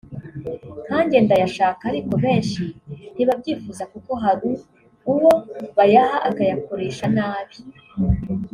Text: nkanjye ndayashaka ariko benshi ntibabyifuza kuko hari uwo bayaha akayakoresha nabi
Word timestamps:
nkanjye 0.85 1.17
ndayashaka 1.25 1.81
ariko 1.91 2.11
benshi 2.23 2.63
ntibabyifuza 3.13 3.83
kuko 3.93 4.11
hari 4.23 4.51
uwo 5.11 5.31
bayaha 5.77 6.17
akayakoresha 6.29 7.05
nabi 7.15 7.57